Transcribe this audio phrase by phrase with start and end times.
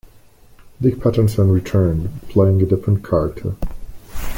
[0.81, 3.53] Dick Patterson returned, playing a different character.